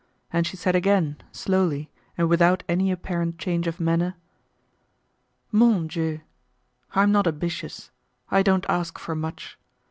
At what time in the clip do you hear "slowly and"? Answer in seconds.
1.31-2.27